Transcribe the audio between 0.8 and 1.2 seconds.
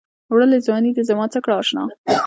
دې